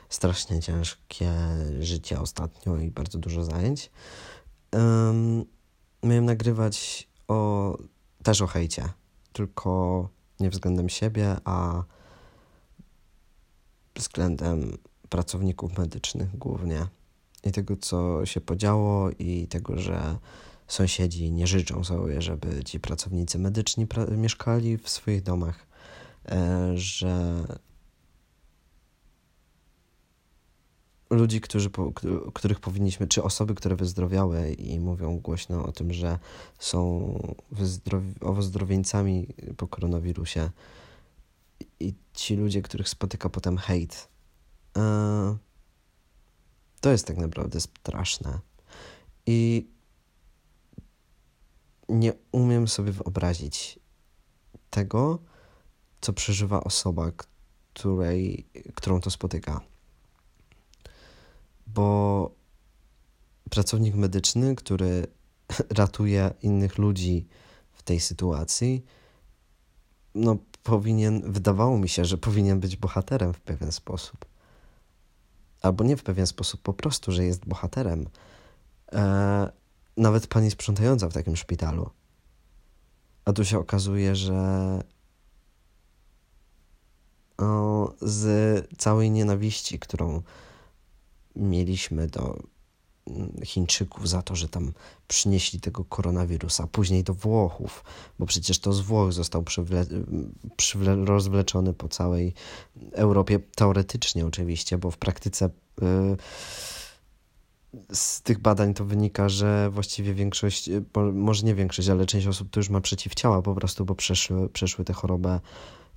strasznie 0.10 0.62
ciężkie 0.62 1.32
życie 1.80 2.20
ostatnio 2.20 2.78
i 2.78 2.92
bardzo 2.92 3.18
dużo 3.18 3.44
zajęć. 3.44 3.92
Um, 4.74 5.46
miałem 6.04 6.26
nagrywać 6.26 7.08
o, 7.28 7.78
też 8.24 8.42
o 8.42 8.48
hejcie, 8.48 8.90
tylko 9.34 10.10
nie 10.40 10.50
względem 10.50 10.90
siebie, 10.90 11.36
a 11.46 11.84
względem 13.96 14.78
pracowników 15.10 15.78
medycznych 15.78 16.38
głównie. 16.38 16.88
I 17.44 17.52
tego, 17.52 17.78
co 17.78 18.26
się 18.26 18.42
podziało, 18.42 19.10
i 19.20 19.48
tego, 19.48 19.78
że 19.78 20.18
sąsiedzi 20.72 21.32
nie 21.32 21.48
życzą 21.48 21.84
sobie, 21.84 22.22
żeby 22.22 22.64
ci 22.64 22.80
pracownicy 22.80 23.40
medyczni 23.40 23.88
pra 23.88 24.06
mieszkali 24.06 24.78
w 24.78 24.90
swoich 24.90 25.24
domach, 25.24 25.68
e, 26.26 26.72
że 26.78 27.44
ludzi, 31.10 31.42
którzy, 31.42 31.70
po, 31.70 31.92
których 32.34 32.60
powinniśmy, 32.60 33.08
czy 33.08 33.24
osoby, 33.24 33.56
które 33.56 33.76
wyzdrowiały 33.76 34.52
i 34.54 34.80
mówią 34.80 35.20
głośno 35.20 35.66
o 35.66 35.72
tym, 35.72 35.94
że 35.94 36.20
są 36.60 37.14
ozdrowieńcami 38.22 39.28
po 39.58 39.68
koronawirusie 39.68 40.50
i 41.80 41.94
ci 42.14 42.36
ludzie, 42.36 42.62
których 42.62 42.90
spotyka 42.90 43.30
potem 43.30 43.58
hejt, 43.58 44.08
e, 44.78 45.38
to 46.82 46.92
jest 46.92 47.08
tak 47.08 47.18
naprawdę 47.18 47.62
straszne. 47.62 48.40
I 49.26 49.68
nie 51.92 52.14
umiem 52.32 52.68
sobie 52.68 52.92
wyobrazić 52.92 53.80
tego, 54.70 55.20
co 56.02 56.14
przeżywa 56.14 56.64
osoba, 56.64 57.12
której, 57.74 58.46
którą 58.76 59.02
to 59.02 59.10
spotyka. 59.12 59.62
Bo 61.68 62.32
pracownik 63.50 63.96
medyczny, 63.96 64.56
który 64.56 65.08
ratuje 65.80 66.34
innych 66.42 66.78
ludzi 66.78 67.28
w 67.74 67.84
tej 67.84 68.00
sytuacji, 68.00 68.86
no 70.16 70.38
powinien, 70.64 71.32
wydawało 71.32 71.78
mi 71.78 71.90
się, 71.90 72.06
że 72.06 72.18
powinien 72.18 72.60
być 72.60 72.78
bohaterem 72.78 73.34
w 73.34 73.42
pewien 73.42 73.72
sposób. 73.72 74.26
Albo 75.62 75.84
nie 75.84 75.98
w 75.98 76.04
pewien 76.04 76.28
sposób, 76.28 76.62
po 76.62 76.74
prostu, 76.74 77.12
że 77.12 77.26
jest 77.26 77.46
bohaterem. 77.46 78.08
E, 78.92 79.52
nawet 79.98 80.28
pani 80.28 80.52
sprzątająca 80.52 81.10
w 81.10 81.14
takim 81.14 81.36
szpitalu. 81.36 81.90
A 83.26 83.34
tu 83.34 83.46
się 83.46 83.60
okazuje, 83.60 84.16
że 84.16 84.84
o, 87.38 87.94
z 88.02 88.68
całej 88.78 89.12
nienawiści, 89.12 89.80
którą 89.80 90.22
mieliśmy 91.36 92.08
do 92.08 92.44
mm, 93.08 93.32
Chińczyków 93.44 94.10
za 94.10 94.22
to, 94.22 94.36
że 94.36 94.50
tam 94.50 94.74
przynieśli 95.08 95.60
tego 95.60 95.86
koronawirusa, 95.86 96.68
później 96.68 97.04
do 97.04 97.14
Włochów, 97.14 97.84
bo 98.20 98.26
przecież 98.26 98.60
to 98.60 98.74
z 98.74 98.82
Włoch 98.82 99.14
został 99.14 99.44
przywle- 99.44 99.86
przywle- 100.58 101.06
rozwleczony 101.06 101.74
po 101.74 101.88
całej 101.88 102.34
Europie, 102.92 103.40
teoretycznie 103.56 104.26
oczywiście, 104.26 104.78
bo 104.78 104.92
w 104.92 104.98
praktyce. 104.98 105.50
Yy, 105.82 106.18
z 107.94 108.22
tych 108.22 108.40
badań 108.40 108.74
to 108.74 108.86
wynika, 108.86 109.30
że 109.30 109.70
właściwie 109.70 110.14
większość, 110.14 110.70
może 111.14 111.46
nie 111.46 111.56
większość, 111.56 111.90
ale 111.90 112.06
część 112.06 112.28
osób 112.28 112.50
to 112.50 112.60
już 112.60 112.70
ma 112.70 112.82
przeciwciała 112.82 113.42
po 113.42 113.56
prostu, 113.56 113.86
bo 113.86 113.96
przeszły, 113.96 114.50
przeszły 114.50 114.86
tę 114.86 114.94
chorobę 114.94 115.40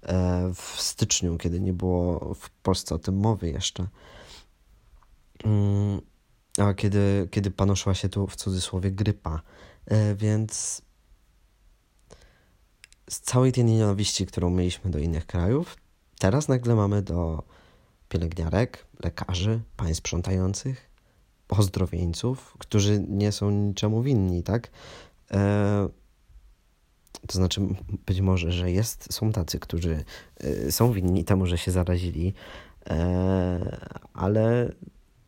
e, 0.02 0.52
w 0.54 0.80
styczniu, 0.80 1.38
kiedy 1.38 1.60
nie 1.60 1.72
było 1.72 2.34
w 2.34 2.50
Polsce 2.50 2.94
o 2.94 2.98
tym 2.98 3.16
mowy 3.16 3.50
jeszcze. 3.50 3.86
Mm, 5.44 6.00
a 6.58 6.74
kiedy, 6.74 7.28
kiedy 7.30 7.50
panoszyła 7.50 7.94
się 7.94 8.08
tu 8.08 8.26
w 8.26 8.36
cudzysłowie 8.36 8.90
grypa. 8.90 9.42
E, 9.86 10.14
więc 10.14 10.82
z 13.10 13.20
całej 13.20 13.52
tej 13.52 13.64
nienawiści, 13.64 14.26
którą 14.26 14.50
mieliśmy 14.50 14.90
do 14.90 14.98
innych 14.98 15.26
krajów, 15.26 15.76
teraz 16.18 16.48
nagle 16.48 16.74
mamy 16.74 17.02
do 17.02 17.42
pielęgniarek, 18.08 18.86
lekarzy, 19.00 19.60
pań 19.76 19.94
sprzątających, 19.94 20.93
ozdrowieńców, 21.48 22.54
którzy 22.58 23.04
nie 23.08 23.32
są 23.32 23.50
niczemu 23.50 24.02
winni, 24.02 24.42
tak? 24.42 24.70
E, 25.30 25.88
to 27.26 27.38
znaczy, 27.38 27.60
być 28.06 28.20
może, 28.20 28.52
że 28.52 28.70
jest, 28.70 29.12
są 29.12 29.32
tacy, 29.32 29.60
którzy 29.60 30.04
e, 30.40 30.72
są 30.72 30.92
winni 30.92 31.24
temu, 31.24 31.46
że 31.46 31.58
się 31.58 31.70
zarazili, 31.70 32.34
e, 32.86 33.86
ale 34.12 34.72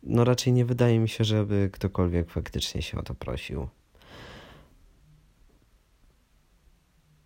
no 0.03 0.23
raczej 0.23 0.53
nie 0.53 0.65
wydaje 0.65 0.99
mi 0.99 1.09
się, 1.09 1.23
żeby 1.23 1.69
ktokolwiek 1.73 2.29
faktycznie 2.29 2.81
się 2.81 2.97
o 2.97 3.03
to 3.03 3.13
prosił. 3.13 3.67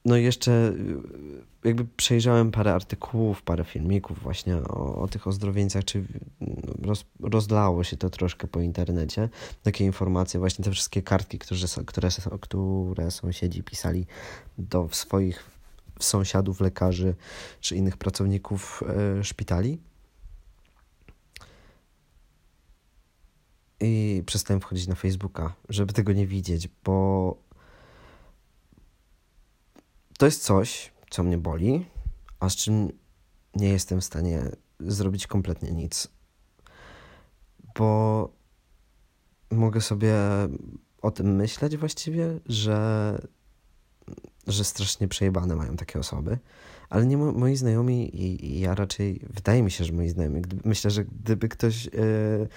No 0.05 0.17
i 0.17 0.23
jeszcze 0.23 0.51
y, 0.51 1.67
jakby 1.67 1.85
przejrzałem 1.97 2.51
parę 2.51 2.73
artykułów, 2.73 3.41
parę 3.41 3.63
filmików 3.63 4.23
właśnie 4.23 4.57
o, 4.57 5.01
o 5.01 5.07
tych 5.07 5.27
ozdrowieńcach, 5.27 5.85
czy 5.85 6.03
no, 6.41 6.73
roz, 6.81 7.05
rozlało 7.19 7.83
się 7.83 7.97
to 7.97 8.09
troszkę 8.09 8.47
po 8.47 8.61
internecie. 8.61 9.29
Takie 9.63 9.85
informacje, 9.85 10.39
właśnie 10.39 10.65
te 10.65 10.71
wszystkie 10.71 11.01
kartki, 11.01 11.39
które, 11.39 11.59
które, 11.85 12.09
które 12.41 13.11
sąsiedzi 13.11 13.63
pisali 13.63 14.05
do 14.57 14.89
swoich 14.91 15.51
sąsiadów, 15.99 16.61
lekarzy 16.61 17.15
czy 17.59 17.75
innych 17.75 17.97
pracowników 17.97 18.83
e, 19.19 19.23
szpitali. 19.23 19.79
I 23.79 24.23
przestałem 24.25 24.61
wchodzić 24.61 24.87
na 24.87 24.95
Facebooka, 24.95 25.53
żeby 25.69 25.93
tego 25.93 26.13
nie 26.13 26.27
widzieć, 26.27 26.69
bo 26.83 27.37
to 30.21 30.25
jest 30.25 30.43
coś, 30.43 30.91
co 31.09 31.23
mnie 31.23 31.37
boli, 31.37 31.85
a 32.39 32.49
z 32.49 32.55
czym 32.55 32.89
nie 33.55 33.69
jestem 33.69 34.01
w 34.01 34.05
stanie 34.05 34.41
zrobić 34.79 35.27
kompletnie 35.27 35.71
nic. 35.71 36.07
Bo 37.77 38.29
mogę 39.51 39.81
sobie 39.81 40.15
o 41.01 41.11
tym 41.11 41.35
myśleć 41.35 41.77
właściwie, 41.77 42.39
że, 42.45 43.21
że 44.47 44.63
strasznie 44.63 45.07
przejebane 45.07 45.55
mają 45.55 45.75
takie 45.75 45.99
osoby, 45.99 46.37
ale 46.89 47.05
nie 47.05 47.17
mo 47.17 47.31
moi 47.31 47.55
znajomi 47.55 48.15
i, 48.15 48.45
i, 48.45 48.59
ja 48.59 48.75
raczej, 48.75 49.21
wydaje 49.29 49.63
mi 49.63 49.71
się, 49.71 49.83
że 49.83 49.93
moi 49.93 50.09
znajomi, 50.09 50.41
gdyby, 50.41 50.69
myślę, 50.69 50.91
że 50.91 51.05
gdyby 51.05 51.49
ktoś... 51.49 51.85
Yy, 51.85 52.47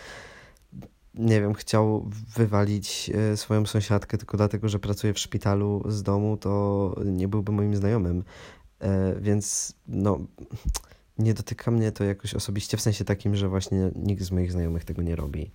nie 1.14 1.40
wiem, 1.40 1.54
chciał 1.54 2.10
wywalić 2.36 3.10
e, 3.14 3.36
swoją 3.36 3.66
sąsiadkę 3.66 4.18
tylko 4.18 4.36
dlatego, 4.36 4.68
że 4.68 4.78
pracuje 4.78 5.12
w 5.12 5.18
szpitalu 5.18 5.84
z 5.88 6.02
domu, 6.02 6.36
to 6.36 6.94
nie 7.04 7.28
byłby 7.28 7.52
moim 7.52 7.76
znajomym. 7.76 8.24
E, 8.80 9.14
więc 9.20 9.74
no, 9.86 10.18
nie 11.18 11.34
dotyka 11.34 11.70
mnie 11.70 11.92
to 11.92 12.04
jakoś 12.04 12.34
osobiście, 12.34 12.76
w 12.76 12.80
sensie 12.80 13.04
takim, 13.04 13.36
że 13.36 13.48
właśnie 13.48 13.90
nikt 13.96 14.22
z 14.22 14.30
moich 14.30 14.52
znajomych 14.52 14.84
tego 14.84 15.02
nie 15.02 15.16
robi. 15.16 15.50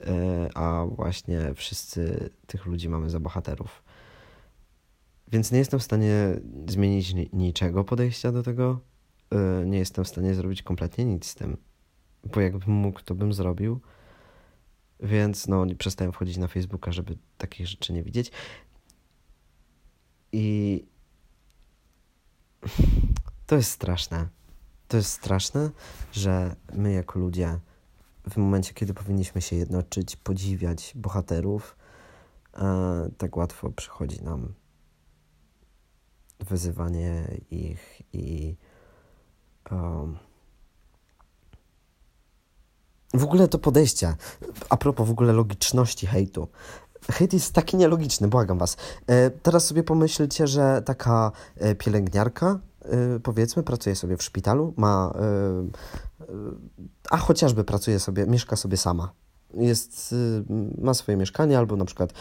E, 0.00 0.50
a 0.54 0.86
właśnie 0.86 1.54
wszyscy 1.54 2.30
tych 2.46 2.66
ludzi 2.66 2.88
mamy 2.88 3.10
za 3.10 3.20
bohaterów. 3.20 3.82
Więc 5.32 5.52
nie 5.52 5.58
jestem 5.58 5.80
w 5.80 5.82
stanie 5.82 6.40
zmienić 6.68 7.14
niczego 7.32 7.84
podejścia 7.84 8.32
do 8.32 8.42
tego. 8.42 8.80
Nie 9.66 9.78
jestem 9.78 10.04
w 10.04 10.08
stanie 10.08 10.34
zrobić 10.34 10.62
kompletnie 10.62 11.04
nic 11.04 11.26
z 11.26 11.34
tym. 11.34 11.56
Bo 12.34 12.40
jakbym 12.40 12.74
mógł, 12.74 13.00
to 13.04 13.14
bym 13.14 13.32
zrobił 13.32 13.80
więc 15.00 15.48
no, 15.48 15.66
przestałem 15.78 16.12
wchodzić 16.12 16.36
na 16.36 16.48
Facebooka, 16.48 16.92
żeby 16.92 17.18
takich 17.38 17.66
rzeczy 17.66 17.92
nie 17.92 18.02
widzieć. 18.02 18.32
I 20.32 20.84
to 23.46 23.56
jest 23.56 23.70
straszne. 23.70 24.28
To 24.88 24.96
jest 24.96 25.10
straszne, 25.10 25.70
że 26.12 26.56
my 26.72 26.92
jako 26.92 27.18
ludzie 27.18 27.58
w 28.30 28.36
momencie, 28.36 28.74
kiedy 28.74 28.94
powinniśmy 28.94 29.42
się 29.42 29.56
jednoczyć, 29.56 30.16
podziwiać 30.16 30.92
bohaterów, 30.94 31.76
e, 32.54 33.10
tak 33.18 33.36
łatwo 33.36 33.70
przychodzi 33.70 34.22
nam 34.22 34.54
wyzywanie 36.40 37.38
ich 37.50 38.02
i 38.12 38.56
um, 39.70 40.18
w 43.14 43.24
ogóle 43.24 43.48
to 43.48 43.58
podejście, 43.58 44.14
a 44.68 44.76
propos 44.76 45.08
w 45.08 45.10
ogóle 45.10 45.32
logiczności 45.32 46.06
hejtu. 46.06 46.48
Hejt 47.10 47.32
jest 47.32 47.52
taki 47.52 47.76
nielogiczny, 47.76 48.28
błagam 48.28 48.58
was. 48.58 48.76
E, 49.06 49.30
teraz 49.30 49.64
sobie 49.64 49.82
pomyślcie, 49.82 50.46
że 50.46 50.82
taka 50.84 51.32
e, 51.56 51.74
pielęgniarka, 51.74 52.58
e, 52.82 53.20
powiedzmy, 53.20 53.62
pracuje 53.62 53.96
sobie 53.96 54.16
w 54.16 54.22
szpitalu, 54.22 54.74
ma, 54.76 55.12
a 57.10 57.16
chociażby 57.16 57.64
pracuje 57.64 57.98
sobie, 57.98 58.26
mieszka 58.26 58.56
sobie 58.56 58.76
sama. 58.76 59.12
Jest, 59.54 60.14
ma 60.78 60.94
swoje 60.94 61.16
mieszkanie, 61.16 61.58
albo 61.58 61.76
na 61.76 61.84
przykład 61.84 62.12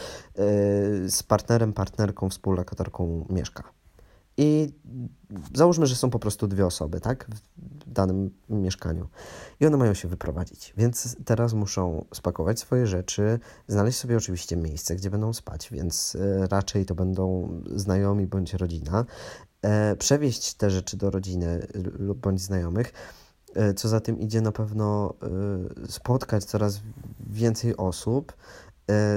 z 1.08 1.24
partnerem, 1.24 1.74
partnerką, 1.74 2.30
współlokatorką 2.30 3.26
mieszka. 3.30 3.64
I 4.38 4.70
załóżmy, 5.54 5.86
że 5.86 5.96
są 5.96 6.10
po 6.10 6.20
prostu 6.20 6.48
dwie 6.48 6.66
osoby, 6.66 7.00
tak, 7.00 7.28
w 7.28 7.92
danym 7.94 8.30
mieszkaniu. 8.50 9.08
I 9.60 9.66
one 9.66 9.78
mają 9.78 9.94
się 9.94 10.08
wyprowadzić. 10.08 10.74
Więc 10.78 11.18
teraz 11.26 11.54
muszą 11.54 12.06
spakować 12.14 12.60
swoje 12.60 12.88
rzeczy, 12.88 13.40
znaleźć 13.68 13.98
sobie 13.98 14.18
oczywiście 14.18 14.58
miejsce, 14.58 14.96
gdzie 14.96 15.10
będą 15.10 15.34
spać, 15.34 15.70
więc 15.72 16.16
e, 16.16 16.48
raczej 16.48 16.86
to 16.86 16.96
będą 16.96 17.50
znajomi 17.76 18.28
bądź 18.28 18.54
rodzina. 18.54 19.06
E, 19.62 19.96
przewieźć 19.96 20.54
te 20.54 20.70
rzeczy 20.70 20.98
do 20.98 21.10
rodziny 21.10 21.68
lub 22.00 22.18
bądź 22.18 22.42
znajomych. 22.42 22.94
E, 23.56 23.74
co 23.74 23.88
za 23.88 24.00
tym 24.00 24.20
idzie, 24.20 24.42
na 24.42 24.52
pewno 24.52 25.14
spotkać 25.90 26.46
coraz 26.46 26.82
więcej 27.30 27.78
osób, 27.78 28.34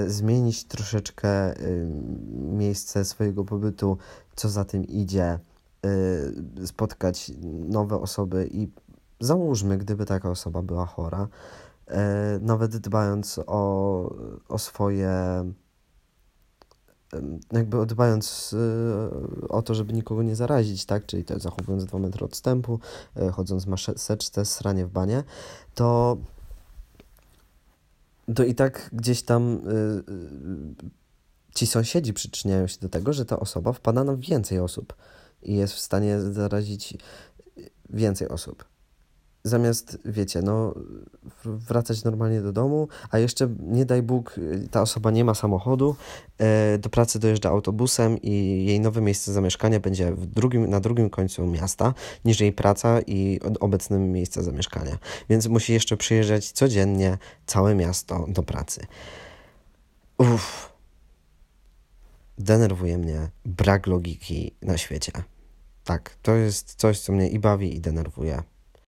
zmienić 0.07 0.63
troszeczkę 0.63 1.53
miejsce 2.33 3.05
swojego 3.05 3.45
pobytu 3.45 3.97
co 4.41 4.49
za 4.49 4.65
tym 4.65 4.83
idzie, 4.85 5.39
y, 6.61 6.67
spotkać 6.67 7.31
nowe 7.69 7.95
osoby 7.95 8.49
i 8.51 8.67
załóżmy, 9.19 9.77
gdyby 9.77 10.05
taka 10.05 10.29
osoba 10.29 10.61
była 10.61 10.85
chora, 10.85 11.27
y, 11.87 11.93
nawet 12.41 12.77
dbając 12.77 13.39
o, 13.47 14.15
o 14.49 14.57
swoje 14.57 15.11
jakby 17.51 17.85
dbając 17.85 18.53
y, 18.53 19.47
o 19.49 19.61
to, 19.61 19.75
żeby 19.75 19.93
nikogo 19.93 20.23
nie 20.23 20.35
zarazić, 20.35 20.85
tak, 20.85 21.05
czyli 21.05 21.25
to 21.25 21.39
zachowując 21.39 21.85
dwa 21.85 21.99
metry 21.99 22.25
odstępu, 22.25 22.79
chodząc 23.33 23.65
w 23.65 23.67
sranie 24.45 24.85
w 24.85 24.89
banie, 24.89 25.23
to 25.75 26.17
to 28.35 28.43
i 28.43 28.55
tak 28.55 28.89
gdzieś 28.93 29.23
tam 29.23 29.61
ci 31.55 31.67
sąsiedzi 31.67 32.13
przyczyniają 32.13 32.67
się 32.67 32.77
do 32.79 32.89
tego, 32.89 33.13
że 33.13 33.25
ta 33.25 33.39
osoba 33.39 33.73
wpada 33.73 34.03
na 34.03 34.15
więcej 34.15 34.59
osób 34.59 34.93
i 35.43 35.55
jest 35.55 35.73
w 35.73 35.79
stanie 35.79 36.21
zarazić 36.21 36.97
więcej 37.89 38.29
osób. 38.29 38.71
Zamiast, 39.43 39.97
wiecie, 40.05 40.41
no, 40.41 40.73
wracać 41.45 42.03
normalnie 42.03 42.41
do 42.41 42.51
domu, 42.51 42.87
a 43.09 43.19
jeszcze, 43.19 43.49
nie 43.59 43.85
daj 43.85 44.01
Bóg, 44.01 44.39
ta 44.71 44.81
osoba 44.81 45.11
nie 45.11 45.25
ma 45.25 45.35
samochodu, 45.35 45.95
e, 46.37 46.77
do 46.77 46.89
pracy 46.89 47.19
dojeżdża 47.19 47.49
autobusem 47.49 48.17
i 48.21 48.65
jej 48.65 48.79
nowe 48.79 49.01
miejsce 49.01 49.33
zamieszkania 49.33 49.79
będzie 49.79 50.11
w 50.11 50.25
drugim, 50.25 50.69
na 50.69 50.79
drugim 50.79 51.09
końcu 51.09 51.47
miasta 51.47 51.93
niż 52.25 52.39
jej 52.39 52.53
praca 52.53 53.01
i 53.07 53.39
obecne 53.59 53.99
miejsce 53.99 54.43
zamieszkania. 54.43 54.97
Więc 55.29 55.47
musi 55.47 55.73
jeszcze 55.73 55.97
przyjeżdżać 55.97 56.51
codziennie 56.51 57.17
całe 57.45 57.75
miasto 57.75 58.25
do 58.27 58.43
pracy. 58.43 58.81
Uff 60.17 60.70
denerwuje 62.41 62.97
mnie 62.97 63.29
brak 63.45 63.87
logiki 63.87 64.55
na 64.61 64.77
świecie. 64.77 65.11
Tak, 65.83 66.17
to 66.21 66.35
jest 66.35 66.75
coś, 66.75 66.99
co 66.99 67.13
mnie 67.13 67.29
i 67.29 67.39
bawi, 67.39 67.75
i 67.75 67.79
denerwuje. 67.79 68.43